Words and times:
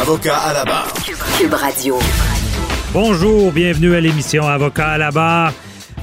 Avocat 0.00 0.36
à 0.36 0.52
la 0.52 0.64
barre. 0.64 0.92
Cube 1.38 1.52
Radio. 1.54 1.98
Bonjour, 2.92 3.52
bienvenue 3.52 3.94
à 3.94 4.00
l'émission 4.00 4.46
Avocat 4.46 4.88
à 4.92 4.98
la 4.98 5.10
barre. 5.10 5.52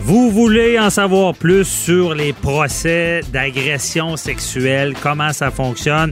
Vous 0.02 0.31
voulez 0.31 0.80
en 0.80 0.89
savoir 0.89 1.33
plus 1.36 1.66
sur 1.66 2.14
les 2.16 2.33
procès 2.33 3.22
d'agression 3.31 4.17
sexuelle, 4.17 4.94
comment 5.02 5.33
ça 5.33 5.52
fonctionne? 5.52 6.11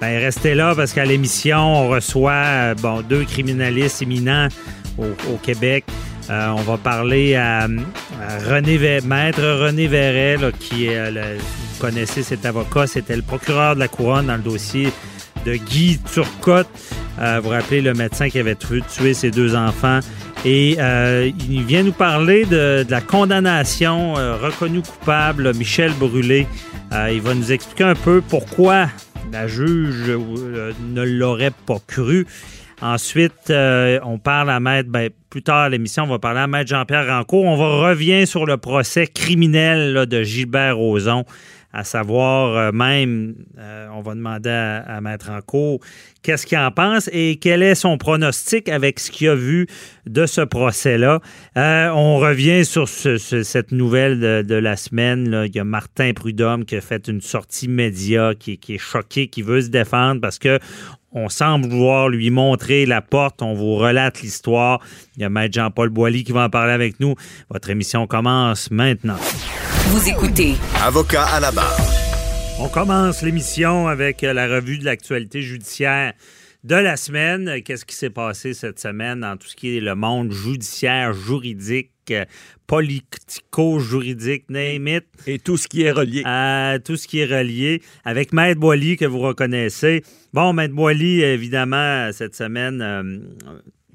Ben, 0.00 0.18
restez 0.20 0.54
là 0.54 0.74
parce 0.74 0.92
qu'à 0.92 1.04
l'émission, 1.04 1.58
on 1.58 1.88
reçoit 1.88 2.32
euh, 2.32 2.74
bon, 2.74 3.00
deux 3.02 3.24
criminalistes 3.24 4.02
éminents 4.02 4.48
au, 4.98 5.04
au 5.32 5.36
Québec. 5.42 5.84
Euh, 6.30 6.48
on 6.56 6.62
va 6.62 6.76
parler 6.76 7.34
à, 7.34 7.64
à 7.64 7.68
René 8.48 9.00
Maître 9.04 9.42
René 9.42 9.86
Verret, 9.86 10.36
là, 10.38 10.50
qui 10.52 10.86
est, 10.86 10.96
euh, 10.96 11.10
le- 11.10 11.38
vous 11.38 11.80
connaissez 11.80 12.22
cet 12.22 12.44
avocat, 12.46 12.86
c'était 12.86 13.16
le 13.16 13.22
procureur 13.22 13.74
de 13.74 13.80
la 13.80 13.88
couronne 13.88 14.26
dans 14.26 14.36
le 14.36 14.42
dossier 14.42 14.92
de 15.44 15.54
Guy 15.56 16.00
Turcotte. 16.12 16.68
Euh, 17.18 17.38
vous 17.38 17.48
vous 17.48 17.54
rappelez 17.54 17.80
le 17.80 17.94
médecin 17.94 18.28
qui 18.28 18.38
avait 18.38 18.56
tué, 18.56 19.14
ses 19.14 19.30
deux 19.30 19.54
enfants. 19.54 20.00
Et 20.44 20.76
euh, 20.78 21.30
il 21.48 21.64
vient 21.64 21.82
nous 21.82 21.92
parler 21.92 22.44
de, 22.44 22.84
la 22.88 23.00
condamnation 23.00 24.16
euh, 24.16 24.36
reconnue 24.36 24.82
coupable, 24.82 25.54
Michel 25.54 25.92
Brûlé. 25.92 26.46
Il 27.10 27.20
va 27.20 27.34
nous 27.34 27.52
expliquer 27.52 27.84
un 27.84 27.94
peu 27.94 28.22
pourquoi 28.26 28.86
la 29.32 29.48
juge 29.48 30.08
ne 30.08 31.02
l'aurait 31.02 31.52
pas 31.66 31.78
cru. 31.86 32.26
Ensuite, 32.80 33.50
on 33.50 34.18
parle 34.18 34.50
à 34.50 34.60
Maître, 34.60 34.88
ben, 34.88 35.10
plus 35.28 35.42
tard 35.42 35.56
à 35.56 35.68
l'émission, 35.68 36.04
on 36.04 36.06
va 36.06 36.18
parler 36.18 36.40
à 36.40 36.46
Maître 36.46 36.70
Jean-Pierre 36.70 37.06
Rancourt. 37.08 37.44
On 37.44 37.56
va 37.56 37.88
revient 37.88 38.26
sur 38.26 38.46
le 38.46 38.56
procès 38.56 39.06
criminel 39.06 40.06
de 40.06 40.22
Gilbert 40.22 40.76
Rozon, 40.76 41.24
à 41.72 41.84
savoir 41.84 42.56
euh, 42.56 42.72
même, 42.72 43.34
euh, 43.58 43.88
on 43.92 44.00
va 44.00 44.14
demander 44.14 44.50
à, 44.50 45.00
Maître 45.00 45.26
Rancourt 45.30 45.80
qu'est-ce 46.22 46.46
qu'il 46.46 46.58
en 46.58 46.70
pense 46.70 47.08
et 47.12 47.36
quel 47.40 47.62
est 47.62 47.74
son 47.74 47.98
pronostic 47.98 48.68
avec 48.68 48.98
ce 48.98 49.10
qu'il 49.10 49.28
a 49.28 49.34
vu 49.34 49.66
de 50.06 50.26
ce 50.26 50.40
procès-là. 50.40 51.20
Euh, 51.56 51.88
on 51.90 52.16
revient 52.18 52.64
sur 52.64 52.88
ce- 52.88 53.18
ce- 53.18 53.42
cette 53.42 53.72
nouvelle 53.72 54.18
de, 54.44 54.54
la 54.54 54.76
semaine. 54.76 55.44
Il 55.46 55.54
y 55.54 55.60
a 55.60 55.64
Martin 55.64 56.12
Prudhomme 56.14 56.64
qui 56.64 56.76
a 56.76 56.80
fait 56.80 57.06
une 57.08 57.20
sortie 57.20 57.68
média 57.68 58.32
qui, 58.38 58.58
qui 58.58 58.74
est 58.74 58.78
choqué, 58.78 59.28
qui 59.28 59.42
veut 59.42 59.60
se 59.60 59.68
défendre 59.68 60.20
parce 60.20 60.38
que 60.38 60.58
on 61.12 61.28
semble 61.30 61.68
vouloir 61.68 62.08
lui 62.10 62.28
montrer 62.30 62.84
la 62.84 63.00
porte. 63.00 63.40
On 63.40 63.54
vous 63.54 63.76
relate 63.76 64.20
l'histoire. 64.20 64.80
Il 65.16 65.22
y 65.22 65.24
a 65.24 65.30
Maître 65.30 65.54
Jean-Paul 65.54 65.88
Boilly 65.88 66.24
qui 66.24 66.32
va 66.32 66.44
en 66.44 66.50
parler 66.50 66.72
avec 66.72 67.00
nous. 67.00 67.14
Votre 67.50 67.70
émission 67.70 68.06
commence 68.06 68.70
maintenant. 68.70 69.16
Vous 69.88 70.08
écoutez 70.08 70.54
Avocat 70.82 71.24
à 71.26 71.38
la 71.38 71.52
barre. 71.52 71.78
On 72.58 72.68
commence 72.68 73.22
l'émission 73.22 73.86
avec 73.86 74.24
euh, 74.24 74.32
la 74.32 74.48
revue 74.48 74.78
de 74.78 74.84
l'actualité 74.84 75.42
judiciaire 75.42 76.12
de 76.64 76.74
la 76.74 76.96
semaine. 76.96 77.48
Euh, 77.48 77.60
Qu'est-ce 77.64 77.84
qui 77.84 77.94
s'est 77.94 78.10
passé 78.10 78.52
cette 78.52 78.80
semaine 78.80 79.20
dans 79.20 79.36
tout 79.36 79.46
ce 79.46 79.54
qui 79.54 79.76
est 79.76 79.80
le 79.80 79.94
monde 79.94 80.32
judiciaire, 80.32 81.12
juridique, 81.12 81.92
euh, 82.10 82.24
politico-juridique, 82.66 84.50
name 84.50 84.88
it? 84.88 85.04
Et 85.28 85.38
tout 85.38 85.56
ce 85.56 85.68
qui 85.68 85.82
est 85.82 85.92
relié. 85.92 86.22
à 86.24 86.78
tout 86.84 86.96
ce 86.96 87.06
qui 87.06 87.20
est 87.20 87.26
relié 87.26 87.80
avec 88.04 88.32
Maître 88.32 88.60
Boily 88.60 88.96
que 88.96 89.04
vous 89.04 89.20
reconnaissez. 89.20 90.02
Bon, 90.32 90.52
Maître 90.52 90.74
Boily, 90.74 91.22
évidemment, 91.22 92.10
cette 92.12 92.34
semaine, 92.34 92.82
euh, 92.82 93.18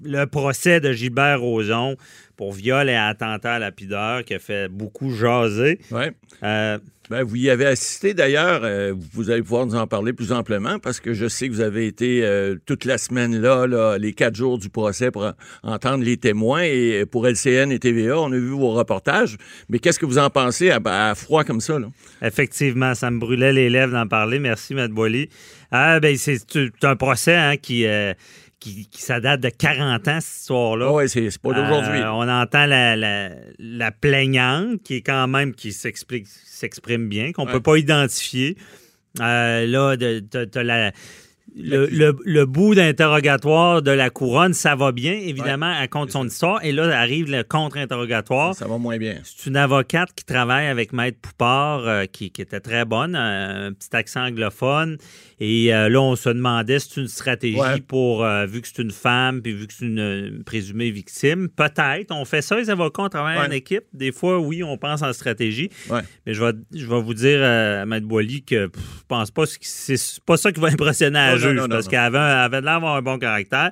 le 0.04 0.26
procès 0.26 0.80
de 0.80 0.94
Gilbert 0.94 1.42
Rozon 1.42 1.96
pour 2.42 2.54
viol 2.54 2.90
et 2.90 2.96
attentat 2.96 3.54
à 3.54 3.60
la 3.60 3.72
pudeur 3.72 4.26
qui 4.26 4.34
a 4.34 4.40
fait 4.40 4.68
beaucoup 4.68 5.14
jaser. 5.14 5.78
Ouais. 5.92 6.12
Euh, 6.42 6.80
Ben, 7.12 7.22
vous 7.24 7.36
y 7.36 7.52
avez 7.52 7.68
assisté 7.68 8.16
d'ailleurs. 8.16 8.62
euh, 8.64 8.96
vous 9.14 9.30
allez 9.30 9.44
pouvoir 9.44 9.68
nous 9.68 9.76
en 9.76 9.86
parler 9.86 10.12
plus 10.12 10.32
amplement 10.32 10.80
parce 10.80 11.00
que 11.00 11.14
je 11.14 11.28
sais 11.28 11.50
que 11.50 11.54
vous 11.54 11.62
avez 11.62 11.86
été 11.86 12.26
euh, 12.26 12.56
toute 12.66 12.86
la 12.86 12.98
semaine 12.98 13.40
là, 13.40 13.68
là, 13.68 14.00
les 14.00 14.14
quatre 14.14 14.36
jours 14.36 14.58
du 14.58 14.70
procès 14.70 15.12
pour 15.12 15.26
en- 15.26 15.34
entendre 15.62 16.04
les 16.04 16.18
témoins. 16.18 16.64
Et 16.64 17.06
pour 17.06 17.28
LCN 17.28 17.72
et 17.72 17.78
TVA, 17.78 18.18
on 18.20 18.32
a 18.32 18.38
vu 18.38 18.50
vos 18.50 18.72
reportages. 18.72 19.38
Mais 19.70 19.78
qu'est-ce 19.78 20.00
que 20.00 20.08
vous 20.08 20.18
en 20.18 20.32
pensez 20.32 20.72
à, 20.72 20.80
à 20.84 21.14
froid 21.14 21.44
comme 21.44 21.62
ça? 21.62 21.78
Là? 21.78 21.90
Effectivement, 22.24 22.96
ça 22.96 23.12
me 23.12 23.20
brûlait 23.20 23.54
les 23.54 23.70
lèvres 23.70 23.94
d'en 23.94 24.08
parler. 24.08 24.40
Merci, 24.40 24.74
M. 24.74 24.88
Boily. 24.88 25.30
Ah, 25.70 26.00
ben, 26.00 26.18
c'est 26.18 26.40
un 26.82 26.96
procès 26.96 27.36
hein, 27.36 27.58
qui, 27.58 27.86
qui, 28.62 28.88
qui- 28.88 29.02
ça 29.02 29.20
date 29.20 29.42
de 29.42 29.50
40 29.50 30.08
ans, 30.08 30.22
cette 30.22 30.40
histoire-là. 30.42 30.94
oui, 30.94 31.10
c'est 31.10 31.38
pas 31.42 31.52
d'aujourd'hui. 31.54 32.00
Euh, 32.00 32.12
on 32.14 32.30
entend 32.30 32.66
la, 32.68 32.96
la, 32.96 33.30
la 33.60 33.92
plaignante 33.92 34.82
qui 34.84 34.96
est 34.98 35.02
quand 35.02 35.28
même 35.28 35.54
qui 35.54 35.74
s'explique 35.74 36.28
s'exprime 36.28 37.10
bien, 37.10 37.34
qu'on 37.34 37.46
Ouais. 37.48 37.52
peut 37.52 37.60
pas 37.62 37.76
identifier. 37.78 38.56
Euh, 39.20 39.68
là, 39.68 39.98
de- 39.98 40.20
de 40.46 40.60
la- 40.62 40.92
le, 41.54 41.88
le- 41.88 42.16
le 42.24 42.46
bout 42.46 42.76
d'interrogatoire 42.76 43.82
de 43.82 43.92
la 43.92 44.10
couronne, 44.10 44.54
ça 44.54 44.76
va 44.76 44.92
bien, 44.94 45.12
évidemment, 45.14 45.74
elle 45.82 45.90
compte 45.90 46.10
son 46.12 46.26
histoire. 46.26 46.64
Et 46.64 46.72
là, 46.72 46.84
arrive 46.98 47.30
le 47.30 47.44
contre-interrogatoire. 47.44 48.56
ça 48.56 48.68
va 48.68 48.78
moins 48.78 48.98
bien. 48.98 49.16
C'est 49.24 49.50
une 49.50 49.58
avocate 49.58 50.14
qui 50.16 50.24
travaille 50.24 50.68
avec 50.68 50.94
Maître 50.94 51.18
Poupard, 51.22 51.86
euh, 51.88 52.06
qui, 52.06 52.32
qui 52.32 52.42
était 52.42 52.62
très 52.62 52.86
bonne, 52.86 53.16
euh, 53.16 53.68
un 53.68 53.74
petit 53.74 53.94
accent 53.96 54.26
anglophone. 54.28 54.98
Et 55.42 55.74
euh, 55.74 55.90
là, 55.90 56.00
on 56.02 56.16
se 56.16 56.30
demandait 56.30 56.80
si 56.80 56.90
c'est 56.94 57.02
une 57.02 57.08
stratégie 57.08 57.60
Ouais. 57.60 57.82
pour, 57.82 58.24
euh, 58.24 58.46
vu 58.46 58.62
que 58.62 58.68
c'est 58.68 58.82
une 58.82 58.92
femme, 58.92 59.42
puis 59.42 59.52
vu 59.54 59.68
que 59.68 59.74
c'est 59.74 59.86
une 59.86 60.44
présumée 60.46 60.92
victime. 60.92 61.50
Peut-être. 61.50 62.12
On 62.12 62.24
fait 62.26 62.42
ça, 62.42 62.58
les 62.58 62.70
avocats, 62.70 63.04
on 63.04 63.10
travaille 63.10 63.38
en 63.40 63.50
Ouais. 63.50 63.58
équipe. 63.58 63.84
Des 63.94 64.12
fois, 64.12 64.40
oui, 64.40 64.64
on 64.64 64.78
pense 64.78 65.02
en 65.02 65.12
stratégie. 65.14 65.70
Ouais. 65.90 66.02
Mais 66.26 66.34
je 66.34 66.44
vais, 66.44 66.54
je 66.74 66.86
vais 66.86 67.02
vous 67.02 67.14
dire, 67.14 67.40
Maître 67.88 68.08
Boily, 68.08 68.44
que 68.44 68.68
pff, 68.68 68.82
je 69.00 69.04
pense 69.08 69.32
pas 69.32 69.46
que 69.46 69.52
c'est 69.62 70.22
pas 70.26 70.38
ça 70.38 70.52
qui 70.52 70.60
va 70.62 70.68
impressionner 70.72 71.18
la 71.34 71.38
Non, 71.38 71.42
non, 71.44 71.48
juge, 71.50 71.56
non, 71.58 71.68
non, 71.68 71.70
parce 71.70 71.88
avait, 71.88 72.18
elle 72.18 72.24
avait 72.24 72.62
l'air 72.62 72.74
d'avoir 72.74 72.96
un 72.96 73.02
bon 73.02 73.18
caractère. 73.18 73.72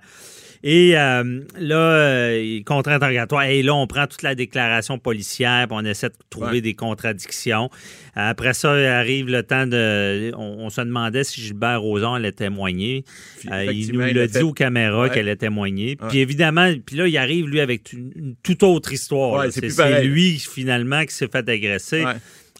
Et 0.62 0.98
euh, 0.98 1.40
là, 1.58 1.76
euh, 1.78 2.60
contre-interrogatoire. 2.66 3.44
Et 3.44 3.64
là, 3.64 3.74
on 3.76 3.88
prend 3.88 4.08
toute 4.08 4.24
la 4.24 4.36
déclaration 4.36 5.00
policière, 5.00 5.68
puis 5.68 5.78
on 5.80 5.86
essaie 5.86 6.10
de 6.10 6.16
trouver 6.30 6.50
Ouais. 6.56 6.62
des 6.62 6.74
contradictions. 6.74 7.70
Après 8.14 8.54
ça, 8.54 8.72
arrive 8.72 9.30
le 9.30 9.44
temps 9.44 9.66
de. 9.68 10.34
On, 10.36 10.66
on 10.66 10.70
se 10.70 10.82
demandait 10.82 11.24
si 11.24 11.40
Gilbert 11.40 11.80
Rozon 11.82 12.16
allait 12.16 12.34
témoigner. 12.34 13.06
Euh, 13.50 13.72
il 13.72 13.94
nous 13.94 14.02
l'a 14.02 14.28
dit 14.28 14.42
aux 14.42 14.52
caméras 14.52 15.04
Ouais. 15.04 15.10
qu'elle 15.12 15.28
allait 15.30 15.38
témoigner. 15.38 15.98
Ouais. 16.02 16.08
Puis 16.10 16.20
évidemment, 16.20 16.70
puis 16.86 16.98
là, 16.98 17.08
il 17.08 17.18
arrive, 17.18 17.48
lui, 17.48 17.62
avec 17.62 17.94
une, 17.94 18.36
toute 18.44 18.62
autre 18.64 18.92
histoire. 18.92 19.46
C'est 19.52 20.04
lui, 20.04 20.40
finalement, 20.40 21.06
qui 21.06 21.14
s'est 21.16 21.30
fait 21.32 21.48
agresser. 21.48 22.04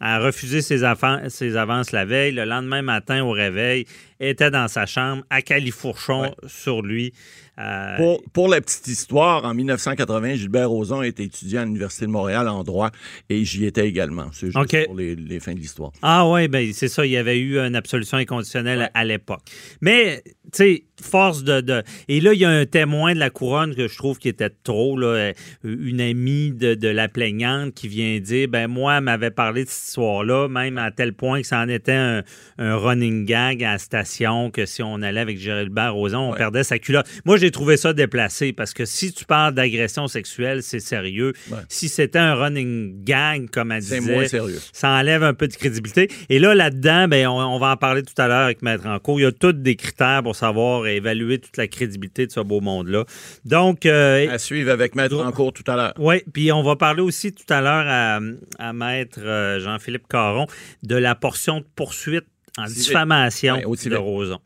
A 0.02 0.20
refusé 0.20 0.62
ses, 0.62 0.84
ses 1.30 1.56
avances 1.58 1.92
la 1.92 2.06
veille. 2.06 2.32
Le 2.34 2.46
lendemain 2.46 2.82
matin, 2.82 3.24
au 3.24 3.32
réveil, 3.32 3.86
était 4.20 4.52
dans 4.52 4.68
sa 4.68 4.86
chambre, 4.86 5.24
à 5.30 5.42
califourchon 5.42 6.22
Ouais. 6.24 6.32
sur 6.48 6.82
lui. 6.82 7.14
Euh, 7.58 7.98
Pour, 7.98 8.24
pour 8.32 8.48
la 8.48 8.62
petite 8.62 8.88
histoire, 8.88 9.44
en 9.44 9.54
1980, 9.54 10.36
Gilbert 10.36 10.70
Rozon 10.70 11.02
était 11.02 11.24
étudiant 11.26 11.62
à 11.62 11.66
l'Université 11.66 12.06
de 12.06 12.12
Montréal 12.12 12.48
en 12.48 12.64
droit 12.64 12.90
et 13.30 13.44
j'y 13.44 13.66
étais 13.66 13.86
également. 13.88 14.28
C'est 14.32 14.50
juste 14.52 14.86
pour 14.86 14.96
les, 14.96 15.16
les 15.16 15.40
fins 15.42 15.54
de 15.54 15.60
l'histoire. 15.60 15.92
Ah 16.02 16.26
oui, 16.30 16.48
ben 16.48 16.72
c'est 16.72 16.88
ça, 16.88 17.06
il 17.06 17.12
y 17.12 17.18
avait 17.18 17.38
eu 17.38 17.60
une 17.60 17.76
absolution 17.76 18.18
inconditionnelle 18.18 18.80
Ouais. 18.80 18.90
à 18.94 19.04
l'époque. 19.04 19.42
Mais 19.82 20.24
sais, 20.54 20.86
force 21.02 21.44
de, 21.44 21.62
de- 21.62 21.84
Et 22.08 22.22
là, 22.22 22.34
il 22.34 22.40
y 22.40 22.46
a 22.46 22.50
un 22.50 22.66
témoin 22.66 23.14
de 23.14 23.20
la 23.20 23.30
couronne 23.30 23.76
que 23.76 23.88
je 23.88 23.98
trouve 23.98 24.18
qui 24.20 24.30
était 24.30 24.50
trop, 24.64 24.98
là, 24.98 25.08
euh, 25.08 25.34
une 25.64 26.02
amie 26.02 26.52
de, 26.52 26.74
de 26.76 26.88
la 26.88 27.08
plaignante 27.08 27.74
qui 27.74 27.88
vient 27.88 28.20
dire 28.20 28.48
ben 28.48 28.68
moi, 28.68 28.98
elle 28.98 29.04
m'avait 29.04 29.32
parlé 29.32 29.64
de 29.64 29.70
cette 29.70 29.88
histoire-là, 29.90 30.48
même 30.48 30.78
à 30.78 30.92
tel 30.92 31.14
point 31.14 31.42
que 31.42 31.48
ça 31.48 31.60
en 31.60 31.70
était 31.70 31.92
un, 31.94 32.24
un 32.58 32.76
running 32.76 33.26
gag 33.26 33.64
à 33.64 33.74
la 33.74 33.78
station, 33.78 34.52
que 34.52 34.66
si 34.66 34.82
on 34.84 35.02
allait 35.02 35.20
avec 35.20 35.38
Gilbert 35.38 35.94
Rozon, 35.94 36.32
on 36.32 36.34
perdait 36.34 36.64
sa 36.64 36.80
culotte. 36.80 37.08
Moi, 37.26 37.38
j'ai 37.38 37.52
trouvé 37.52 37.78
ça 37.78 37.94
déplacé 37.94 38.54
parce 38.54 38.74
que 38.74 38.86
si 38.86 39.14
tu 39.14 39.26
parles 39.26 39.54
d'agression 39.54 40.08
sexuelle, 40.08 40.64
c'est 40.64 40.80
sérieux. 40.80 41.34
Si 41.70 41.90
c'était 41.90 42.20
un 42.20 42.36
running 42.36 43.04
gag, 43.04 43.50
comme 43.50 43.72
elle 43.72 43.82
C'est 43.84 44.00
disait, 44.00 44.14
moins 44.14 44.28
sérieux. 44.28 44.60
ça 44.74 44.90
enlève 44.90 45.24
un 45.24 45.34
peu 45.34 45.48
de 45.48 45.54
crédibilité. 45.56 46.08
Et 46.30 46.40
là, 46.40 46.54
là-dedans, 46.56 47.08
ben, 47.08 47.28
on, 47.28 47.40
on 47.40 47.60
va 47.60 47.72
en 47.72 47.78
parler 47.78 48.04
tout 48.04 48.20
à 48.22 48.28
l'heure 48.28 48.46
avec 48.46 48.62
Maître 48.62 48.84
Rancourt. 48.84 49.20
Il 49.20 49.24
y 49.24 49.26
a 49.26 49.32
tous 49.32 49.54
des 49.54 49.76
critères 49.76 50.22
pour 50.24 50.36
savoir 50.36 50.86
évaluer 50.92 51.40
toute 51.40 51.58
la 51.58 51.68
crédibilité 51.68 52.28
de 52.28 52.32
ce 52.32 52.40
beau 52.40 52.62
monde-là. 52.62 53.06
Donc, 53.46 53.86
euh, 53.86 54.30
À 54.30 54.38
suivre 54.38 54.72
avec 54.72 54.96
Maître 54.96 55.18
en 55.24 55.32
cours 55.32 55.54
tout 55.54 55.64
à 55.68 55.76
l'heure. 55.76 55.94
oui, 55.98 56.22
puis 56.34 56.52
on 56.52 56.64
va 56.64 56.76
parler 56.76 57.02
aussi 57.02 57.34
tout 57.34 57.52
à 57.54 57.62
l'heure 57.62 57.86
à, 57.88 58.20
à 58.60 58.74
Maître 58.74 59.20
euh, 59.22 59.60
Jean-Philippe 59.60 60.08
Caron 60.08 60.48
de 60.84 60.96
la 60.96 61.16
portion 61.16 61.60
de 61.60 61.66
poursuite 61.76 62.26
en 62.58 62.66
diffamation 62.66 63.56
Ouais, 63.66 63.90
de. 63.90 63.96
Roson. 63.96 64.40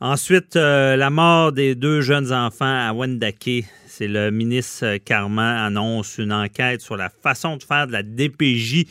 Ensuite, 0.00 0.56
euh, 0.56 0.96
la 0.96 1.10
mort 1.10 1.52
des 1.52 1.74
deux 1.74 2.00
jeunes 2.00 2.32
enfants 2.32 2.64
à 2.88 2.92
Wendake. 2.92 3.64
C'est 3.86 4.08
le 4.08 4.30
ministre 4.30 4.96
Carman 4.96 5.56
annonce 5.58 6.18
une 6.18 6.32
enquête 6.32 6.80
sur 6.80 6.96
la 6.96 7.08
façon 7.10 7.56
de 7.56 7.62
faire 7.62 7.86
de 7.86 7.92
la 7.92 8.02
DPJ. 8.02 8.86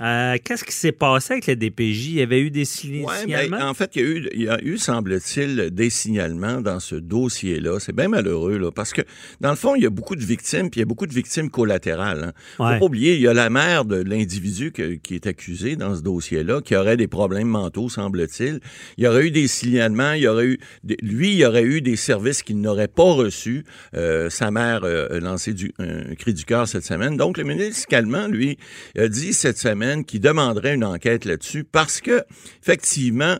Euh, 0.00 0.36
Qu'est-ce 0.42 0.64
qui 0.64 0.72
s'est 0.72 0.92
passé 0.92 1.34
avec 1.34 1.46
la 1.46 1.54
DPJ? 1.54 2.06
Il 2.06 2.14
y 2.14 2.22
avait 2.22 2.40
eu 2.40 2.50
des 2.50 2.60
Ouais, 2.60 2.64
signalements? 2.64 3.58
ben, 3.58 3.66
en 3.68 3.74
fait, 3.74 3.96
il 3.96 4.02
y 4.02 4.04
a 4.04 4.08
eu, 4.08 4.28
il 4.34 4.42
y 4.42 4.48
a 4.48 4.62
eu 4.62 4.78
semble-t-il, 4.78 5.70
des 5.70 5.90
signalements 5.90 6.60
dans 6.60 6.80
ce 6.80 6.94
dossier-là. 6.96 7.78
C'est 7.80 7.94
bien 7.94 8.08
malheureux, 8.08 8.56
là, 8.58 8.70
parce 8.70 8.92
que, 8.92 9.02
dans 9.40 9.50
le 9.50 9.56
fond, 9.56 9.74
il 9.74 9.82
y 9.82 9.86
a 9.86 9.90
beaucoup 9.90 10.16
de 10.16 10.24
victimes, 10.24 10.70
puis 10.70 10.78
il 10.78 10.82
y 10.82 10.82
a 10.82 10.86
beaucoup 10.86 11.06
de 11.06 11.12
victimes 11.12 11.50
collatérales. 11.50 12.24
Hein. 12.24 12.32
Faut 12.56 12.64
Ouais. 12.64 12.78
pas 12.78 12.84
oublier, 12.84 13.14
il 13.16 13.20
y 13.20 13.28
a 13.28 13.34
la 13.34 13.50
mère 13.50 13.84
de 13.84 13.96
l'individu 13.96 14.72
qui 14.72 15.14
est 15.14 15.26
accusé 15.26 15.76
dans 15.76 15.94
ce 15.94 16.00
dossier-là, 16.02 16.62
qui 16.62 16.76
aurait 16.76 16.96
des 16.96 17.08
problèmes 17.08 17.48
mentaux, 17.48 17.88
semble-t-il. 17.88 18.60
Il 18.96 19.04
y 19.04 19.06
aurait 19.06 19.26
eu 19.26 19.30
des 19.30 19.48
signalements, 19.48 20.12
il 20.12 20.22
y 20.22 20.28
aurait 20.28 20.46
eu, 20.46 20.58
des- 20.82 20.96
lui, 21.02 21.32
il 21.32 21.38
y 21.38 21.44
aurait 21.44 21.64
eu 21.64 21.82
des 21.82 21.96
services 21.96 22.42
qu'il 22.42 22.60
n'aurait 22.60 22.88
pas 22.88 23.02
reçus. 23.12 23.64
Euh, 23.94 24.30
sa 24.30 24.50
mère 24.50 24.80
euh, 24.84 25.16
a 25.16 25.20
lancé 25.20 25.52
du, 25.52 25.72
un 25.78 26.14
cri 26.14 26.32
du 26.32 26.44
cœur 26.44 26.66
cette 26.68 26.84
semaine. 26.84 27.16
Donc, 27.16 27.36
le 27.36 27.44
ministre 27.44 27.86
Calment, 27.88 28.28
lui, 28.28 28.56
a 28.96 29.08
dit 29.08 29.32
cette 29.34 29.58
semaine 29.58 29.89
qu'il 29.98 30.20
demanderait 30.20 30.74
une 30.74 30.84
enquête 30.84 31.24
là-dessus 31.24 31.64
parce 31.64 32.00
que, 32.00 32.24
effectivement, 32.62 33.38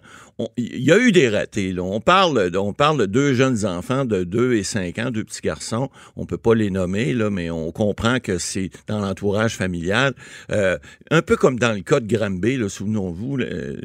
il 0.56 0.82
y 0.82 0.92
a 0.92 0.98
eu 0.98 1.12
des 1.12 1.28
ratés. 1.28 1.72
Là. 1.72 1.82
On, 1.82 2.00
parle, 2.00 2.50
de- 2.50 2.58
on 2.58 2.72
parle 2.72 2.98
de 2.98 3.06
deux 3.06 3.34
jeunes 3.34 3.64
enfants 3.66 4.04
de 4.04 4.25
2 4.25 4.54
et 4.54 4.62
5 4.62 4.98
ans, 4.98 5.10
deux 5.10 5.25
petits 5.25 5.40
garçons. 5.42 5.90
On 6.16 6.26
peut 6.26 6.38
pas 6.38 6.54
les 6.54 6.70
nommer, 6.70 7.12
là, 7.12 7.31
mais 7.31 7.50
on 7.50 7.72
comprend 7.72 8.20
que 8.20 8.38
c'est 8.38 8.70
dans 8.87 9.00
l'entourage 9.00 9.56
familial. 9.56 10.14
Euh, 10.52 10.78
un 11.10 11.22
peu 11.22 11.37
comme 11.37 11.58
dans 11.58 11.72
le 11.72 11.81
cas 11.82 12.00
de 12.00 12.06
Granby, 12.06 12.58
souvenons-vous, 12.69 13.38
euh, 13.40 13.76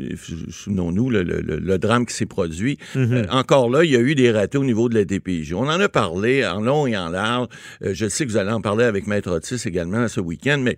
souvenons-nous 0.50 1.10
le, 1.10 1.24
le- 1.24 1.42
le- 1.42 1.60
le 1.60 1.78
drame 1.78 2.06
qui 2.06 2.14
s'est 2.14 2.26
produit. 2.26 2.78
Euh, 2.96 3.26
encore 3.30 3.70
là, 3.70 3.84
il 3.84 3.92
y 3.92 3.96
a 3.96 4.00
eu 4.00 4.16
des 4.16 4.32
ratés 4.32 4.58
au 4.58 4.64
niveau 4.66 4.90
de 4.90 4.96
la 4.96 5.06
DPJ. 5.06 5.54
On 5.54 5.62
en 5.68 5.80
a 5.80 5.90
parlé 5.90 6.46
en 6.46 6.62
long 6.62 6.88
et 6.88 6.98
en 6.98 7.10
large. 7.10 7.48
Je 7.82 8.08
sais 8.08 8.26
que 8.26 8.32
vous 8.32 8.38
allez 8.38 8.52
en 8.52 8.62
parler 8.62 8.86
avec 8.86 9.08
Maître 9.08 9.32
Otis 9.32 9.62
également 9.66 10.08
ce 10.08 10.20
week-end, 10.20 10.60
mais 10.62 10.78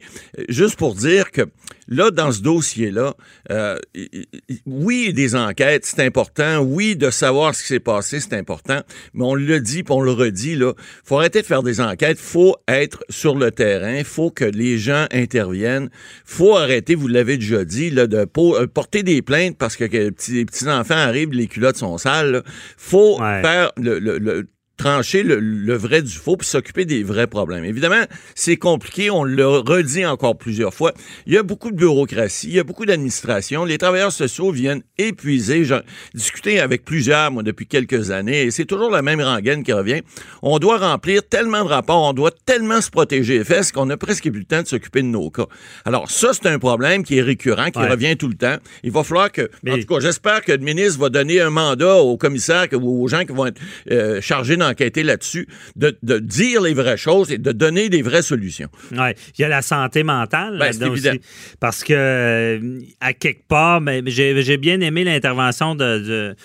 juste 0.50 0.76
pour 0.78 0.96
dire 0.96 1.32
que 1.32 1.42
là, 1.88 2.12
dans 2.12 2.32
ce 2.32 2.42
dossier-là, 2.42 3.14
euh, 3.52 3.78
i- 3.96 4.28
i- 4.50 4.60
oui, 4.66 5.14
des 5.14 5.36
enquêtes, 5.36 5.67
c'est 5.84 6.04
important. 6.06 6.60
Oui, 6.60 6.96
de 6.96 7.10
savoir 7.10 7.54
ce 7.56 7.62
qui 7.62 7.68
s'est 7.68 7.80
passé, 7.80 8.20
c'est 8.20 8.34
important. 8.34 8.82
Mais 9.14 9.24
on 9.24 9.36
le 9.36 9.60
dit, 9.60 9.84
puis 9.84 9.94
on 9.94 10.02
le 10.02 10.12
redit, 10.12 10.56
là, 10.56 10.74
faut 11.04 11.18
arrêter 11.18 11.42
de 11.42 11.46
faire 11.46 11.64
des 11.64 11.82
enquêtes. 11.82 12.20
faut 12.20 12.56
être 12.68 13.04
sur 13.10 13.36
le 13.36 13.52
terrain. 13.52 14.04
faut 14.04 14.30
que 14.32 14.46
les 14.46 14.78
gens 14.78 15.06
interviennent. 15.12 15.90
faut 16.26 16.56
arrêter, 16.56 16.96
vous 16.96 17.08
l'avez 17.08 17.38
déjà 17.38 17.64
dit, 17.66 17.90
là, 17.90 18.08
de 18.08 18.18
euh, 18.38 18.68
porter 18.68 19.04
des 19.04 19.22
plaintes 19.22 19.58
parce 19.58 19.76
que, 19.76 19.84
les 19.86 20.12
petits, 20.12 20.34
les 20.34 20.46
petits-enfants 20.46 20.96
arrivent, 20.96 21.32
les 21.32 21.48
culottes 21.48 21.78
sont 21.78 21.98
sales. 21.98 22.32
là. 22.32 22.42
faut 22.78 23.20
Ouais. 23.20 23.42
faire 23.42 23.72
le- 23.78 24.00
le- 24.00 24.18
le 24.18 24.48
trancher 24.78 25.24
le, 25.24 25.40
le 25.40 25.74
vrai 25.76 26.02
du 26.04 26.12
faux 26.14 26.38
puis 26.38 26.48
s'occuper 26.48 26.86
des 26.86 27.04
vrais 27.04 27.28
problèmes. 27.28 27.66
Évidemment, 27.66 28.04
c'est 28.36 28.58
compliqué, 28.58 29.10
on 29.10 29.24
le 29.24 29.48
redit 29.48 30.06
encore 30.06 30.38
plusieurs 30.38 30.74
fois. 30.74 30.94
Il 31.26 31.34
y 31.34 31.38
a 31.38 31.44
beaucoup 31.44 31.72
de 31.72 31.76
bureaucratie, 31.76 32.48
il 32.50 32.54
y 32.56 32.60
a 32.60 32.64
beaucoup 32.64 32.86
d'administration. 32.86 33.66
Les 33.66 33.78
travailleurs 33.80 34.12
sociaux 34.12 34.52
viennent 34.52 34.84
épuisés. 35.00 35.66
J'ai 35.66 35.80
discuté 36.14 36.60
avec 36.60 36.86
plusieurs, 36.86 37.32
moi, 37.32 37.42
depuis 37.44 37.66
quelques 37.66 38.12
années, 38.12 38.44
et 38.44 38.52
c'est 38.52 38.66
toujours 38.66 38.92
la 38.92 39.02
même 39.02 39.20
rengaine 39.22 39.64
qui 39.64 39.74
revient. 39.74 40.02
On 40.44 40.60
doit 40.60 40.78
remplir 40.78 41.22
tellement 41.28 41.64
de 41.64 41.70
rapports, 41.70 42.04
on 42.10 42.14
doit 42.14 42.32
tellement 42.46 42.80
se 42.82 42.90
protéger 42.92 43.40
les 43.40 43.44
fesses 43.44 43.72
qu'on 43.72 43.90
a 43.90 43.98
presque 43.98 44.30
plus 44.30 44.40
le 44.40 44.46
temps 44.46 44.62
de 44.62 44.68
s'occuper 44.68 45.02
de 45.02 45.08
nos 45.08 45.30
cas. 45.32 45.48
Alors 45.86 46.12
ça, 46.12 46.30
c'est 46.34 46.48
un 46.48 46.60
problème 46.60 47.04
qui 47.04 47.18
est 47.18 47.22
récurrent, 47.24 47.72
qui 47.72 47.80
Ouais. 47.80 47.90
revient 47.90 48.16
tout 48.16 48.28
le 48.28 48.36
temps. 48.36 48.58
Il 48.84 48.92
va 48.92 49.04
falloir 49.04 49.32
que, 49.32 49.50
en 49.68 49.78
tout 49.80 49.86
cas, 49.86 50.00
j'espère 50.00 50.42
que 50.44 50.52
le 50.52 50.60
ministre 50.60 51.00
va 51.00 51.10
donner 51.10 51.42
un 51.42 51.50
mandat 51.50 51.96
au 51.96 52.16
commissaire 52.18 52.70
que- 52.70 52.76
ou 52.76 53.04
aux 53.04 53.08
gens 53.08 53.26
qui 53.26 53.34
vont 53.34 53.48
être 53.48 53.60
euh, 53.92 54.22
chargés 54.22 54.58
d'enquêter 54.68 55.04
là-dessus, 55.04 55.48
de, 55.76 55.98
de 56.04 56.20
dire 56.20 56.62
les 56.62 56.74
vraies 56.74 56.98
choses 56.98 57.32
et 57.32 57.38
de 57.38 57.52
donner 57.52 57.90
des 57.90 58.02
vraies 58.02 58.22
solutions. 58.22 58.70
Ouais. 58.92 59.16
Il 59.38 59.42
y 59.42 59.46
a 59.46 59.48
la 59.48 59.62
santé 59.62 60.04
mentale 60.04 60.58
Ben, 60.60 60.68
évident. 60.72 60.92
aussi. 60.92 61.22
Parce 61.60 61.84
que, 61.84 61.94
euh, 61.94 62.80
à 63.00 63.14
quelque 63.14 63.48
part, 63.48 63.82
ben, 63.82 64.04
j'ai 64.08 64.58
bien 64.58 64.80
aimé 64.82 65.04
l'intervention 65.04 65.76
de, 65.76 66.36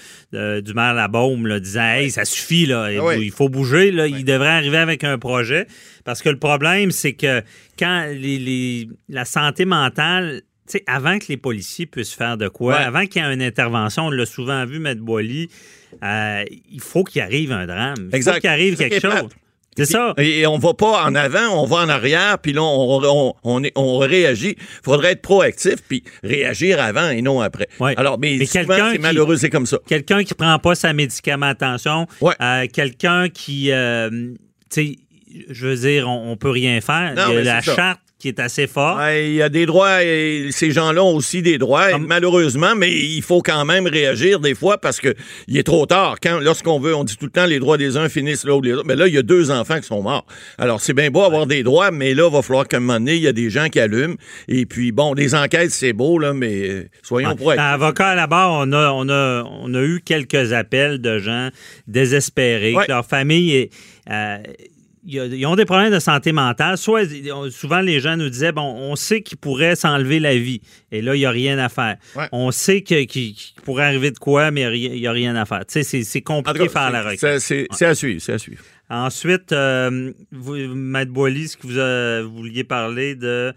du 0.61 0.75
maire 0.75 0.95
Labaume, 0.95 1.47
là, 1.47 1.61
disant 1.61 1.83
Hey, 1.85 2.11
ça 2.11 2.25
suffit, 2.25 2.67
là, 2.67 2.91
il, 2.93 2.99
Ah 2.99 3.05
oui. 3.05 3.17
il 3.27 3.31
faut 3.31 3.49
bouger, 3.49 3.91
là, 3.91 4.07
il 4.07 4.25
devrait 4.25 4.49
arriver 4.49 4.79
avec 4.79 5.05
un 5.05 5.19
projet. 5.19 5.67
Parce 6.05 6.23
que 6.23 6.29
le 6.29 6.39
problème, 6.39 6.91
c'est 6.91 7.13
que 7.13 7.43
quand 7.79 8.07
les, 8.11 8.39
les- 8.39 8.89
la 9.09 9.25
santé 9.25 9.65
mentale. 9.65 10.43
Avant 10.87 11.19
que 11.19 11.27
les 11.29 11.37
policiers 11.37 11.87
puissent 11.87 12.15
faire 12.15 12.37
de 12.37 12.49
quoi, 12.49 12.75
Ouais. 12.77 12.83
avant 12.83 13.07
qu'il 13.07 13.23
y 13.23 13.25
ait 13.25 13.35
une 13.35 13.43
intervention, 13.43 14.07
on 14.07 14.11
l'a 14.11 14.27
souvent 14.27 14.65
vu, 14.65 14.77
M. 14.77 14.95
Boily, 15.01 15.49
euh, 16.03 16.45
il 16.71 16.81
faut 16.81 17.05
qu'il 17.05 17.21
arrive 17.23 17.53
un 17.53 17.67
drame. 17.67 18.09
Il 18.11 18.17
Exact. 18.17 18.35
faut 18.35 18.41
qu'il 18.41 18.51
arrive 18.51 18.77
quelque 18.77 19.01
chose. 19.01 19.29
C'est 19.75 19.87
ça. 19.87 20.13
Et 20.19 20.47
on 20.47 20.59
va 20.59 20.75
pas 20.75 21.03
en 21.05 21.15
avant, 21.15 21.63
on 21.63 21.65
va 21.67 21.79
en 21.79 21.89
arrière, 21.89 22.39
puis 22.39 22.53
là, 22.53 22.63
on, 22.63 23.01
on, 23.03 23.35
on, 23.43 23.65
est- 23.65 23.73
on 23.75 23.97
réagit. 23.99 24.55
faudrait 24.85 25.13
être 25.13 25.23
proactif, 25.23 25.77
puis 25.89 26.05
réagir 26.23 26.79
avant 26.79 27.09
et 27.09 27.23
non 27.23 27.41
après. 27.41 27.69
Ouais. 27.81 27.95
Alors, 27.97 28.19
mais, 28.19 28.37
Mais 28.39 28.45
souvent, 28.45 28.75
c'est 28.91 28.97
qui- 28.97 28.99
malheureux, 29.03 29.37
c'est 29.39 29.49
comme 29.49 29.65
ça. 29.65 29.79
quelqu'un 29.87 30.25
qui 30.25 30.35
prend 30.35 30.59
pas 30.59 30.75
sa 30.75 30.93
médicamentation, 30.93 32.07
Ouais. 32.21 32.35
euh, 32.43 32.67
quelqu'un 32.71 33.31
qui, 33.31 33.73
euh, 33.73 34.11
tu 34.11 34.35
sais, 34.71 34.97
je 35.49 35.67
veux 35.69 35.77
dire, 35.77 36.07
on, 36.09 36.37
peut 36.37 36.51
rien 36.51 36.81
faire. 36.83 37.15
Non, 37.17 37.23
Il 37.29 37.33
y 37.33 37.37
a 37.37 37.39
mais 37.39 37.45
la 37.45 37.63
ça. 37.63 37.75
charte 37.75 38.01
qui 38.23 38.29
est 38.29 38.39
assez. 38.41 38.69
Ouais, 38.77 39.27
Il 39.27 39.35
y 39.35 39.43
a 39.43 39.49
des 39.49 39.67
droits, 39.67 40.05
et 40.05 40.47
ces 40.53 40.71
gens-là 40.71 41.03
ont 41.03 41.17
aussi 41.17 41.43
des 41.43 41.59
droits, 41.59 41.91
Comme- 41.91 42.07
malheureusement, 42.07 42.75
mais 42.77 42.93
il 42.93 43.21
faut 43.21 43.43
quand 43.43 43.65
même 43.65 43.87
réagir 43.89 44.39
des 44.39 44.55
fois 44.55 44.79
parce 44.79 45.01
que 45.01 45.13
il 45.49 45.59
est 45.59 45.65
trop 45.65 45.87
tard. 45.87 46.17
Quand, 46.23 46.39
lorsqu'on 46.39 46.79
veut, 46.79 46.95
on 46.95 47.03
dit 47.03 47.17
tout 47.17 47.25
le 47.27 47.33
temps 47.33 47.47
les 47.47 47.59
droits 47.59 47.77
des 47.79 47.97
uns 47.97 48.09
finissent 48.09 48.45
là 48.45 48.55
où 48.55 48.63
les 48.63 48.73
autres. 48.75 48.85
Mais 48.87 48.95
là, 48.95 49.09
il 49.09 49.15
y 49.15 49.19
a 49.19 49.23
deux 49.23 49.51
enfants 49.51 49.79
qui 49.81 49.87
sont 49.89 50.03
morts. 50.03 50.25
Alors, 50.57 50.81
c'est 50.81 50.95
bien 50.95 51.11
beau 51.11 51.23
avoir 51.23 51.47
des 51.47 51.65
droits, 51.65 51.91
mais 51.91 52.15
là, 52.15 52.29
il 52.31 52.33
va 52.33 52.43
falloir 52.43 52.69
qu'à 52.69 52.77
un 52.77 52.81
moment 52.81 53.01
donné, 53.01 53.17
il 53.17 53.23
y 53.23 53.29
a 53.29 53.33
des 53.33 53.51
gens 53.51 53.69
qui 53.69 53.81
allument. 53.81 54.15
Et 54.47 54.67
puis, 54.67 54.93
bon, 54.93 55.15
des 55.15 55.35
enquêtes, 55.35 55.73
c'est 55.73 55.93
beau, 55.93 56.19
là, 56.21 56.33
mais 56.33 56.89
soyons 57.03 57.31
Ouais. 57.31 57.35
proactifs. 57.35 57.65
Avocat 57.65 58.09
à 58.11 58.15
la 58.15 58.27
barre, 58.29 58.53
on 58.53 58.73
a, 58.73 58.91
on, 58.93 59.09
a, 59.09 59.43
on 59.63 59.75
a 59.75 59.83
eu 59.83 60.01
quelques 60.05 60.53
appels 60.53 61.01
de 61.01 61.19
gens 61.19 61.49
désespérés, 61.89 62.75
Ouais. 62.75 62.87
que 62.87 62.93
leur 62.93 63.05
famille 63.05 63.53
est. 63.55 63.71
euh, 64.11 64.39
ils 65.05 65.47
ont 65.47 65.57
des 65.57 65.65
problèmes 65.65 65.93
de 65.93 65.99
santé 65.99 66.33
mentale. 66.33 66.79
Soit, 66.79 67.03
souvent, 67.51 67.81
les 67.81 67.99
gens 68.01 68.17
nous 68.17 68.29
disaient, 68.31 68.53
bon, 68.53 68.63
on 68.63 68.95
sait 68.97 69.23
qu'ils 69.23 69.39
pourraient 69.39 69.75
s'enlever 69.75 70.21
la 70.21 70.37
vie. 70.37 70.61
Et 70.91 71.03
là, 71.03 71.15
il 71.17 71.19
n'y 71.19 71.27
a 71.27 71.31
rien 71.31 71.59
à 71.59 71.69
faire. 71.69 71.97
Ouais. 72.17 72.29
On 72.33 72.51
sait 72.51 72.83
qu'il 72.83 73.35
pourrait 73.65 73.85
arriver 73.85 74.11
de 74.11 74.19
quoi, 74.19 74.51
mais 74.51 74.63
il 74.79 74.93
n'y 75.01 75.07
a, 75.07 75.13
rien 75.13 75.35
à 75.37 75.45
faire. 75.45 75.67
Tu 75.67 75.83
sais, 75.83 76.05
c'est- 76.05 76.21
compliqué 76.21 76.61
de 76.65 76.69
faire 76.69 76.91
la 76.91 77.03
requête. 77.03 77.41
c'est- 77.41 77.67
à 77.85 77.95
suivre, 77.95 78.21
c'est 78.21 78.33
à 78.35 78.39
suivre. 78.39 78.63
Ensuite, 78.89 79.53
euh, 79.53 80.13
vous, 80.31 80.55
Maître 80.75 81.11
Boily, 81.13 81.49
ce 81.49 81.57
que 81.57 81.67
vous, 81.67 81.79
euh, 81.79 82.23
vous 82.25 82.37
vouliez 82.39 82.63
parler 82.65 83.15
de 83.15 83.53